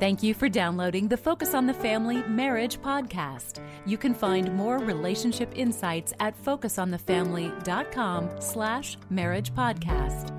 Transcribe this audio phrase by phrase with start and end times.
[0.00, 3.58] Thank you for downloading the Focus on the Family Marriage podcast.
[3.84, 10.32] You can find more relationship insights at focusonthefamily.com slash marriage podcast.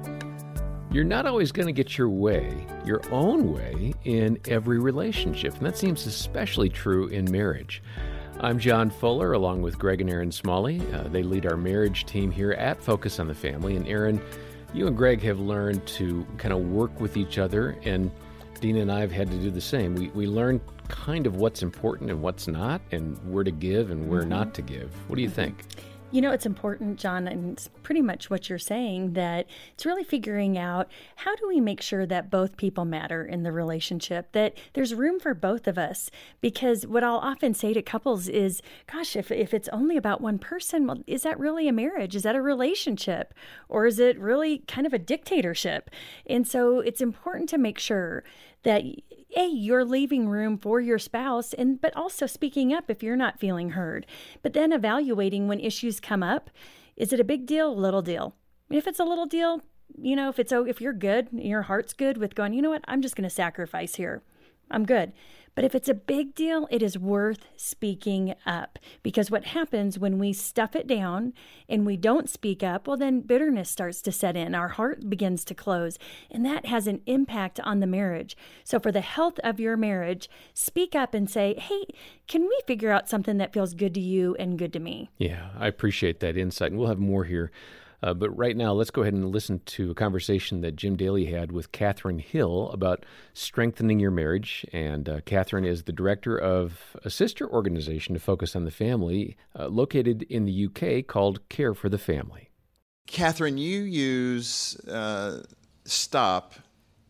[0.93, 5.65] You're not always going to get your way, your own way, in every relationship, and
[5.65, 7.83] that seems especially true in marriage.
[8.39, 10.81] I'm John Fuller, along with Greg and Erin Smalley.
[10.93, 13.75] Uh, they lead our marriage team here at Focus on the Family.
[13.75, 14.21] And Erin,
[14.73, 18.09] you and Greg have learned to kind of work with each other and
[18.59, 19.95] Dina and I have had to do the same.
[19.95, 24.09] We, we learn kind of what's important and what's not, and where to give and
[24.09, 24.29] where mm-hmm.
[24.29, 24.91] not to give.
[25.07, 25.63] What do you think?
[26.11, 30.03] You know, it's important, John, and it's pretty much what you're saying that it's really
[30.03, 34.57] figuring out how do we make sure that both people matter in the relationship, that
[34.73, 36.09] there's room for both of us.
[36.41, 40.39] Because what I'll often say to couples is, gosh, if, if it's only about one
[40.39, 42.15] person, well, is that really a marriage?
[42.15, 43.35] Is that a relationship?
[43.67, 45.91] Or is it really kind of a dictatorship?
[46.25, 48.23] And so it's important to make sure
[48.63, 48.83] that
[49.35, 53.39] a you're leaving room for your spouse and but also speaking up if you're not
[53.39, 54.05] feeling heard.
[54.41, 56.49] But then evaluating when issues come up.
[56.95, 57.75] Is it a big deal?
[57.75, 58.35] Little deal.
[58.69, 59.61] If it's a little deal
[59.99, 62.69] you know if it's oh, if you're good your heart's good with going you know
[62.69, 62.83] what?
[62.87, 64.21] I'm just going to sacrifice here
[64.71, 65.13] i'm good
[65.59, 70.17] but if it's a big deal, it is worth speaking up because what happens when
[70.17, 71.33] we stuff it down
[71.67, 74.55] and we don't speak up, well, then bitterness starts to set in.
[74.55, 75.99] Our heart begins to close,
[76.31, 78.37] and that has an impact on the marriage.
[78.63, 81.87] So, for the health of your marriage, speak up and say, hey,
[82.29, 85.09] can we figure out something that feels good to you and good to me?
[85.17, 86.71] Yeah, I appreciate that insight.
[86.71, 87.51] And we'll have more here
[88.01, 91.25] uh, but right now, let's go ahead and listen to a conversation that Jim Daly
[91.25, 94.65] had with Katherine Hill about strengthening your marriage.
[94.71, 99.35] And uh, Katherine is the director of a sister organization to focus on the family
[99.57, 102.49] uh, located in the UK called Care for the Family.
[103.07, 105.43] Katherine, you use uh,
[105.83, 106.53] STOP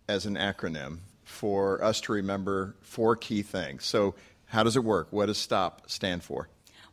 [0.08, 3.86] as an acronym for us to remember four key things.
[3.86, 5.10] So, how does it work?
[5.12, 6.50] What does STOP stand for?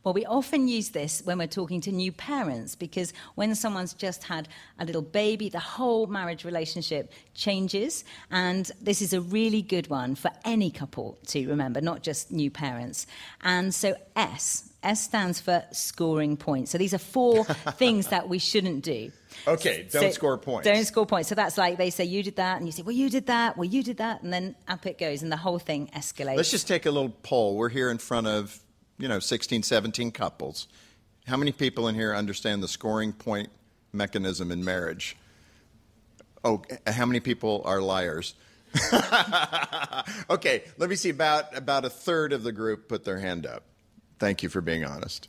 [0.07, 4.23] Well, we often use this when we're talking to new parents because when someone's just
[4.23, 4.47] had
[4.79, 8.05] a little baby, the whole marriage relationship changes.
[8.31, 12.49] And this is a really good one for any couple to remember, not just new
[12.49, 13.05] parents.
[13.41, 14.69] And so, S.
[14.81, 16.71] S stands for scoring points.
[16.71, 17.43] So these are four
[17.73, 19.11] things that we shouldn't do.
[19.45, 20.69] Okay, don't so, score points.
[20.69, 21.27] Don't score points.
[21.27, 23.57] So that's like they say, you did that, and you say, well, you did that,
[23.57, 26.37] well, you did that, and then up it goes, and the whole thing escalates.
[26.37, 27.57] Let's just take a little poll.
[27.57, 28.63] We're here in front of
[28.97, 30.67] you know, 16, 17 couples.
[31.27, 33.49] How many people in here understand the scoring point
[33.93, 35.17] mechanism in marriage?
[36.43, 38.33] Oh, how many people are liars?
[40.29, 41.09] okay, let me see.
[41.09, 43.63] About about a third of the group put their hand up.
[44.19, 45.27] Thank you for being honest.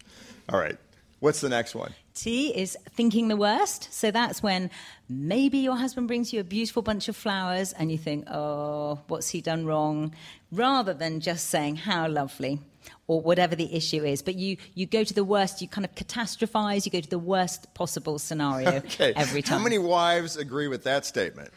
[0.48, 0.76] All right.
[1.20, 1.94] What's the next one?
[2.14, 3.92] T is thinking the worst.
[3.92, 4.70] So that's when
[5.08, 9.30] maybe your husband brings you a beautiful bunch of flowers and you think, oh, what's
[9.30, 10.14] he done wrong?
[10.52, 12.60] Rather than just saying, how lovely
[13.06, 14.22] or whatever the issue is.
[14.22, 17.18] But you, you go to the worst, you kind of catastrophize, you go to the
[17.18, 19.12] worst possible scenario okay.
[19.16, 19.58] every time.
[19.58, 21.50] How many wives agree with that statement?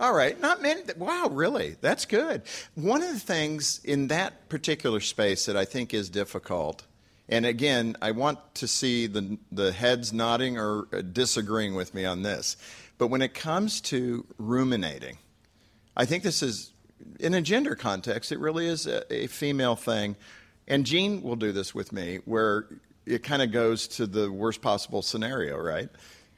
[0.00, 0.82] All right, not many.
[0.96, 1.74] Wow, really?
[1.80, 2.42] That's good.
[2.76, 6.86] One of the things in that particular space that I think is difficult,
[7.28, 12.22] and again, I want to see the, the heads nodding or disagreeing with me on
[12.22, 12.56] this,
[12.96, 15.18] but when it comes to ruminating,
[15.96, 16.70] I think this is,
[17.18, 20.14] in a gender context, it really is a, a female thing
[20.68, 22.66] and Jean will do this with me, where
[23.06, 25.88] it kind of goes to the worst possible scenario, right?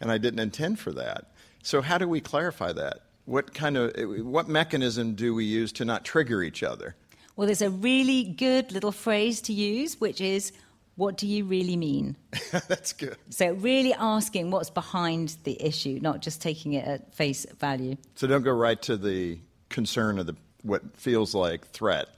[0.01, 1.33] And I didn't intend for that.
[1.63, 3.03] So how do we clarify that?
[3.27, 6.97] What kind of eh, what mechanism do we use to not trigger each other?
[7.37, 10.53] Well, there's a really good little phrase to use, which is
[10.97, 12.17] what do you really mean?
[12.69, 13.17] That's good.
[13.31, 17.97] So, really asking what's behind the issue, not just taking it at face value.
[18.15, 19.39] So, don't go right to the
[19.69, 22.09] concern of the what feels like threat.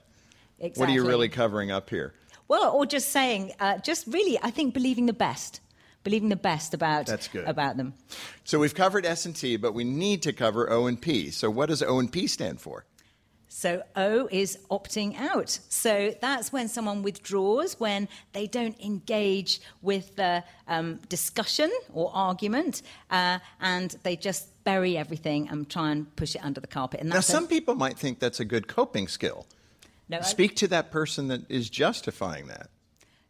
[0.63, 0.81] Exactly.
[0.81, 2.15] What are you really covering up here?
[2.47, 5.61] Well, or just saying, uh, just really, I think believing the best,
[6.05, 7.45] believing the best about That's good.
[7.49, 7.95] about them.
[8.45, 11.31] So we've covered S and T, but we need to cover O and P.
[11.31, 12.85] So what does O and P stand for?
[13.49, 15.51] So O is opting out.
[15.69, 22.83] So that's when someone withdraws, when they don't engage with the um, discussion or argument,
[23.11, 27.01] uh, and they just bury everything and try and push it under the carpet.
[27.01, 29.47] And now, some people might think that's a good coping skill.
[30.09, 32.69] No, Speak I, to that person that is justifying that.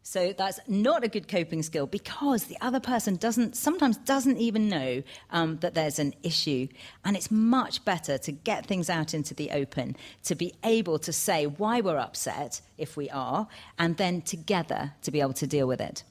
[0.04, 4.68] So that's not a good coping skill because the other person doesn't sometimes doesn't even
[4.68, 6.66] know um, that there's an issue,
[7.04, 11.12] and it's much better to get things out into the open, to be able to
[11.12, 13.46] say why we're upset if we are,
[13.78, 16.02] and then together to be able to deal with it.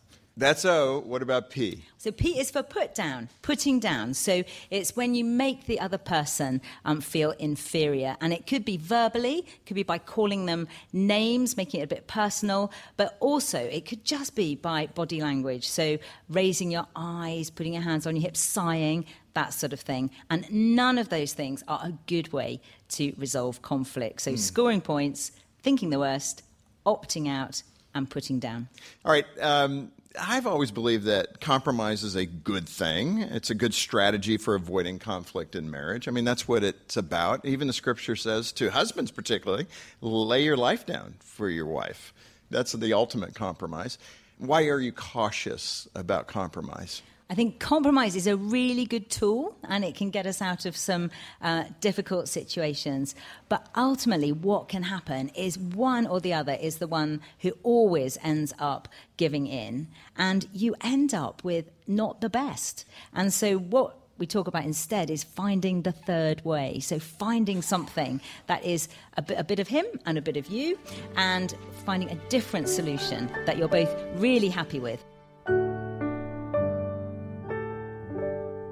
[0.41, 1.03] That's O.
[1.05, 1.83] What about P?
[1.99, 4.15] So P is for put down, putting down.
[4.15, 8.17] So it's when you make the other person um, feel inferior.
[8.19, 12.07] And it could be verbally, could be by calling them names, making it a bit
[12.07, 15.69] personal, but also it could just be by body language.
[15.69, 19.05] So raising your eyes, putting your hands on your hips, sighing,
[19.35, 20.09] that sort of thing.
[20.31, 24.21] And none of those things are a good way to resolve conflict.
[24.21, 24.39] So mm.
[24.39, 26.41] scoring points, thinking the worst,
[26.83, 27.61] opting out,
[27.93, 28.69] and putting down.
[29.05, 29.25] All right.
[29.39, 33.21] Um, I've always believed that compromise is a good thing.
[33.21, 36.07] It's a good strategy for avoiding conflict in marriage.
[36.07, 37.45] I mean, that's what it's about.
[37.45, 39.67] Even the scripture says to husbands, particularly,
[40.01, 42.13] lay your life down for your wife.
[42.49, 43.97] That's the ultimate compromise.
[44.37, 47.01] Why are you cautious about compromise?
[47.31, 50.75] I think compromise is a really good tool and it can get us out of
[50.75, 51.11] some
[51.41, 53.15] uh, difficult situations.
[53.47, 58.17] But ultimately, what can happen is one or the other is the one who always
[58.21, 59.87] ends up giving in,
[60.17, 62.85] and you end up with not the best.
[63.13, 66.81] And so, what we talk about instead is finding the third way.
[66.81, 70.47] So, finding something that is a bit, a bit, of him and a bit of
[70.47, 70.77] you,
[71.15, 71.55] and
[71.85, 75.01] finding a different solution that you're both really happy with.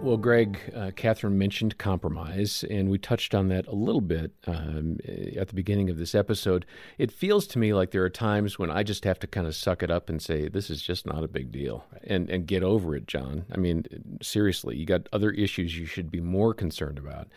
[0.09, 4.97] Well, Greg, uh, Katherine mentioned compromise, and we touched on that a little bit um,
[5.38, 6.65] at the beginning of this episode.
[6.97, 9.53] It feels to me like there are times when I just have to kind of
[9.53, 12.63] suck it up and say, this is just not a big deal, and, and get
[12.63, 13.45] over it, John.
[13.53, 13.85] I mean,
[14.19, 17.27] seriously, you got other issues you should be more concerned about.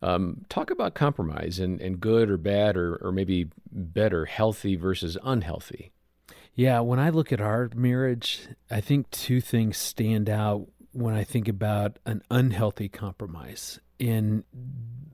[0.00, 5.18] Um, talk about compromise and, and good or bad, or, or maybe better, healthy versus
[5.22, 5.92] unhealthy.
[6.54, 11.24] Yeah, when I look at our marriage, I think two things stand out when I
[11.24, 13.80] think about an unhealthy compromise.
[13.98, 14.44] And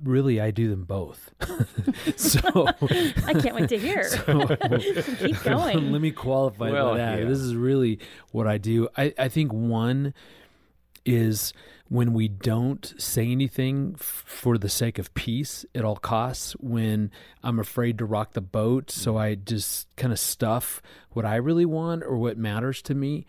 [0.03, 1.31] really, I do them both.
[2.17, 2.67] so
[3.27, 4.09] I can't wait to hear.
[4.09, 4.47] So,
[5.19, 5.93] Keep going.
[5.93, 7.21] Let me qualify well, that.
[7.21, 7.25] Yeah.
[7.25, 7.99] This is really
[8.33, 8.89] what I do.
[8.97, 10.15] I, I think one
[11.05, 11.53] is
[11.89, 17.11] when we don't say anything f- for the sake of peace at all costs, when
[17.43, 21.65] I'm afraid to rock the boat, so I just kind of stuff what I really
[21.65, 23.27] want or what matters to me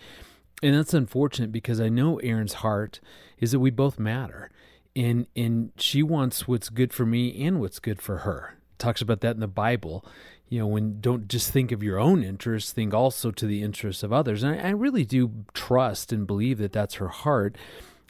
[0.62, 3.00] and that's unfortunate because I know Erin's heart
[3.38, 4.50] is that we both matter,
[4.96, 8.58] and and she wants what's good for me and what's good for her.
[8.78, 10.06] Talks about that in the Bible.
[10.48, 14.02] You know, when don't just think of your own interests, think also to the interests
[14.04, 14.42] of others.
[14.42, 17.56] And I, I really do trust and believe that that's her heart.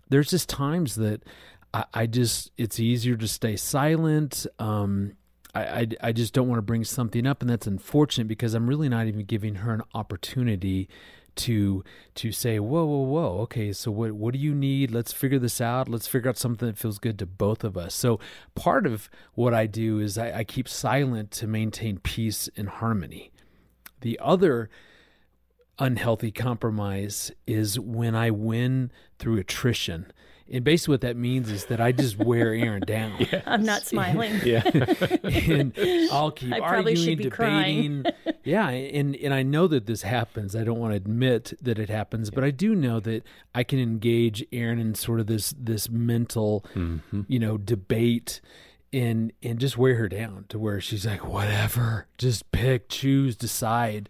[0.07, 1.21] There's just times that
[1.73, 4.47] I, I just it's easier to stay silent.
[4.57, 5.13] Um,
[5.53, 8.67] I, I, I just don't want to bring something up, and that's unfortunate because I'm
[8.67, 10.87] really not even giving her an opportunity
[11.39, 11.83] to
[12.15, 14.91] to say, whoa, whoa, whoa, okay, so what what do you need?
[14.91, 15.89] Let's figure this out.
[15.89, 17.95] Let's figure out something that feels good to both of us.
[17.95, 18.19] So
[18.55, 23.31] part of what I do is I, I keep silent to maintain peace and harmony.
[24.01, 24.69] The other
[25.77, 30.11] unhealthy compromise is when I win through attrition.
[30.51, 33.17] And basically, what that means is that I just wear Erin down.
[33.31, 33.43] Yes.
[33.45, 34.39] I'm not smiling.
[34.45, 34.63] yeah,
[35.23, 35.73] and
[36.11, 38.05] I'll keep I arguing, debating.
[38.43, 40.55] yeah, and and I know that this happens.
[40.55, 43.23] I don't want to admit that it happens, but I do know that
[43.53, 47.21] I can engage Erin in sort of this this mental, mm-hmm.
[47.27, 48.41] you know, debate
[48.91, 54.09] and and just wear her down to where she's like, whatever, just pick, choose, decide.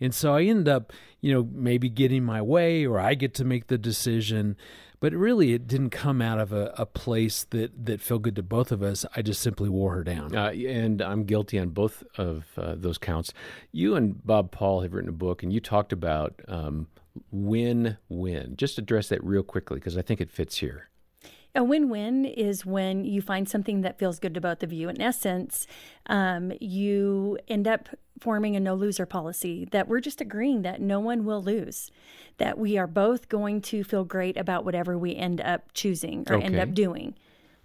[0.00, 3.44] And so I end up, you know, maybe getting my way, or I get to
[3.44, 4.56] make the decision
[5.00, 8.42] but really it didn't come out of a, a place that, that felt good to
[8.42, 9.04] both of us.
[9.14, 10.34] I just simply wore her down.
[10.34, 13.32] Uh, and I'm guilty on both of uh, those counts.
[13.72, 16.88] You and Bob Paul have written a book, and you talked about um,
[17.30, 18.54] win win.
[18.56, 20.88] Just address that real quickly because I think it fits here.
[21.58, 24.88] A win win is when you find something that feels good to both of you.
[24.88, 25.66] In essence,
[26.06, 27.88] um, you end up
[28.20, 31.90] forming a no loser policy that we're just agreeing that no one will lose,
[32.36, 36.36] that we are both going to feel great about whatever we end up choosing or
[36.36, 36.46] okay.
[36.46, 37.16] end up doing.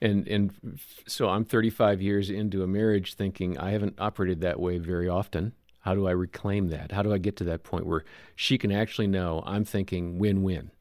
[0.02, 4.80] And and so I'm 35 years into a marriage thinking I haven't operated that way
[4.80, 5.54] very often.
[5.82, 6.92] How do I reclaim that?
[6.92, 8.04] How do I get to that point where
[8.36, 10.72] she can actually know I'm thinking win-win?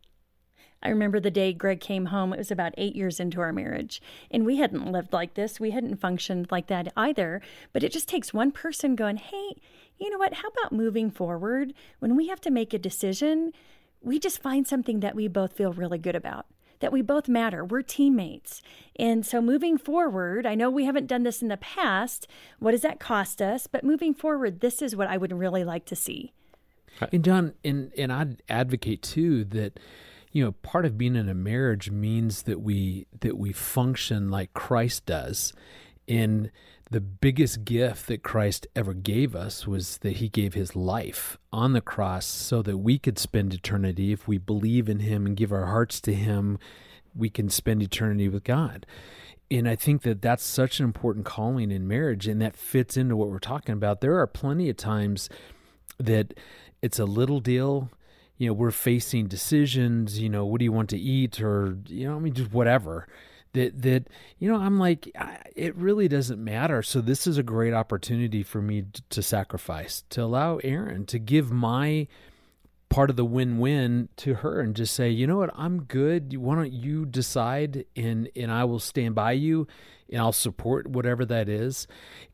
[0.83, 2.33] I remember the day Greg came home.
[2.33, 4.03] It was about eight years into our marriage.
[4.31, 5.61] And we hadn't lived like this.
[5.61, 7.41] We hadn't functioned like that either.
[7.73, 9.57] But it just takes one person going, hey,
[9.99, 10.35] you know what?
[10.35, 11.75] How about moving forward?
[12.01, 13.53] When we have to make a decision,
[14.01, 16.47] we just find something that we both feel really good about,
[16.81, 17.65] that we both matter.
[17.65, 18.61] We're teammates.
[18.97, 22.27] And so moving forward, I know we haven't done this in the past.
[22.59, 23.69] What does that cost us?
[23.69, 26.33] But moving forward, this is what I would really like to see.
[27.13, 29.79] And John, and, and I'd advocate too that
[30.33, 34.53] you know part of being in a marriage means that we that we function like
[34.55, 35.53] Christ does
[36.07, 36.51] in
[36.91, 41.73] the biggest gift that Christ ever gave us was that he gave his life on
[41.73, 44.13] the cross so that we could spend eternity.
[44.13, 46.59] If we believe in him and give our hearts to him,
[47.15, 48.85] we can spend eternity with God.
[49.51, 53.17] And I think that that's such an important calling in marriage, and that fits into
[53.17, 54.03] what we're talking about.
[54.03, 55.31] There are plenty of times
[55.99, 56.35] that
[56.83, 57.91] it's a little deal.
[58.43, 62.09] You know, we're facing decisions, you know, what do you want to eat or, you
[62.09, 63.07] know, I mean, just whatever
[63.53, 64.09] that that
[64.39, 66.83] you know i'm like I, it really doesn't matter.
[66.83, 71.53] So this is a great opportunity for me to sacrifice to allow Erin to give
[71.53, 72.09] my
[72.93, 75.51] part of the win-win to her and just say you know what?
[75.55, 76.37] I'm good.
[76.37, 79.67] Why don't you decide and and i will stand by you
[80.11, 81.87] and i'll support whatever that is.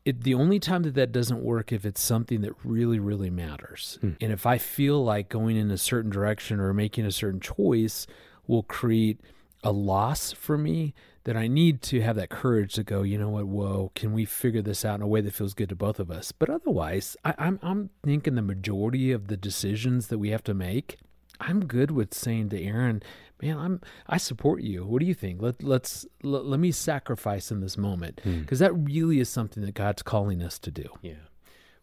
[0.05, 3.97] It, the only time that that doesn't work if it's something that really really matters.
[4.01, 4.11] Hmm.
[4.21, 8.05] and if i feel like going in a certain direction or making a certain choice
[8.47, 9.21] will create
[9.63, 10.93] a loss for me
[11.25, 14.25] that I need to have that courage to go, you know what, whoa, can we
[14.25, 16.31] figure this out in a way that feels good to both of us?
[16.31, 20.53] But otherwise, I, I'm I'm thinking the majority of the decisions that we have to
[20.53, 20.97] make,
[21.39, 23.03] I'm good with saying to Erin,
[23.41, 24.85] man, I'm I support you.
[24.85, 25.41] What do you think?
[25.41, 28.65] Let let's let, let me sacrifice in this moment because hmm.
[28.65, 30.85] that really is something that God's calling us to do.
[31.01, 31.13] Yeah.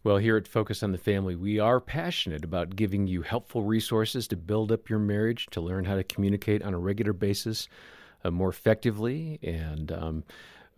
[0.07, 4.29] Well, here at Focus on the Family, we are passionate about giving you helpful resources
[4.29, 7.69] to build up your marriage, to learn how to communicate on a regular basis
[8.23, 9.41] uh, more effectively.
[9.43, 10.25] And um,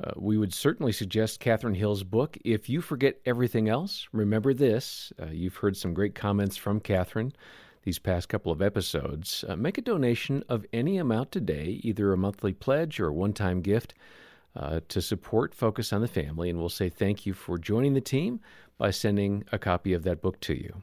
[0.03, 2.39] uh, we would certainly suggest Katherine Hill's book.
[2.43, 5.13] If you forget everything else, remember this.
[5.21, 7.35] Uh, you've heard some great comments from Katherine
[7.83, 9.45] these past couple of episodes.
[9.47, 13.35] Uh, make a donation of any amount today, either a monthly pledge or a one
[13.35, 13.93] time gift.
[14.59, 18.01] Uh, to support Focus on the Family, and we'll say thank you for joining the
[18.01, 18.41] team
[18.77, 20.83] by sending a copy of that book to you.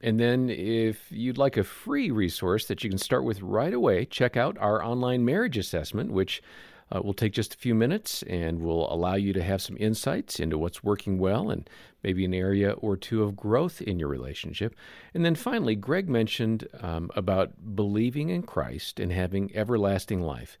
[0.00, 4.04] And then, if you'd like a free resource that you can start with right away,
[4.04, 6.42] check out our online marriage assessment, which
[6.90, 10.40] uh, will take just a few minutes and will allow you to have some insights
[10.40, 11.70] into what's working well and
[12.02, 14.74] maybe an area or two of growth in your relationship.
[15.14, 20.58] And then finally, Greg mentioned um, about believing in Christ and having everlasting life.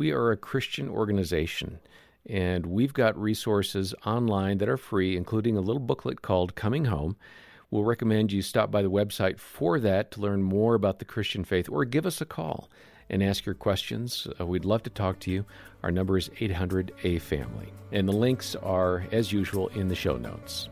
[0.00, 1.78] We are a Christian organization.
[2.24, 7.16] And we've got resources online that are free, including a little booklet called Coming Home.
[7.70, 11.44] We'll recommend you stop by the website for that to learn more about the Christian
[11.44, 12.70] faith or give us a call
[13.10, 14.26] and ask your questions.
[14.40, 15.44] Uh, we'd love to talk to you.
[15.82, 17.70] Our number is 800 A Family.
[17.92, 20.70] And the links are, as usual, in the show notes.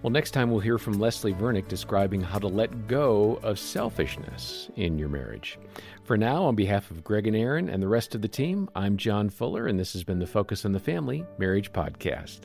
[0.00, 4.70] Well, next time we'll hear from Leslie Vernick describing how to let go of selfishness
[4.76, 5.58] in your marriage.
[6.04, 8.96] For now, on behalf of Greg and Erin and the rest of the team, I'm
[8.96, 12.42] John Fuller, and this has been the Focus on the Family Marriage Podcast.